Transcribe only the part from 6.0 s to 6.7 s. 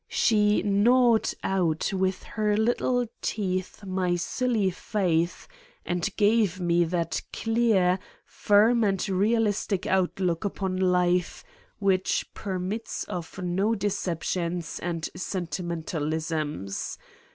gave